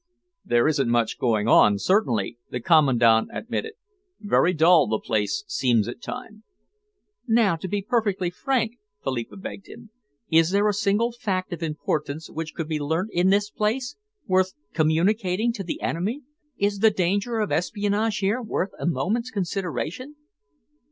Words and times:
"There 0.43 0.67
isn't 0.67 0.89
much 0.89 1.19
going 1.19 1.47
on, 1.47 1.77
certainly," 1.77 2.39
the 2.49 2.59
Commandant 2.59 3.29
admitted. 3.31 3.73
"Very 4.19 4.51
dull 4.51 4.87
the 4.87 4.97
place 4.97 5.43
seems 5.45 5.87
at 5.87 6.01
times." 6.01 6.41
"Now 7.27 7.55
be 7.55 7.83
perfectly 7.83 8.31
frank," 8.31 8.79
Philippa 9.03 9.37
begged 9.37 9.67
him. 9.69 9.91
"Is 10.31 10.49
there 10.49 10.67
a 10.67 10.73
single 10.73 11.11
fact 11.11 11.53
of 11.53 11.61
importance 11.61 12.31
which 12.31 12.55
could 12.55 12.67
be 12.67 12.79
learnt 12.79 13.11
in 13.13 13.29
this 13.29 13.51
place, 13.51 13.95
worth 14.25 14.53
communicating 14.73 15.53
to 15.53 15.63
the 15.63 15.79
enemy? 15.83 16.23
Is 16.57 16.79
the 16.79 16.89
danger 16.89 17.37
of 17.37 17.51
espionage 17.51 18.17
here 18.17 18.41
worth 18.41 18.71
a 18.79 18.87
moment's 18.87 19.29
consideration?" 19.29 20.15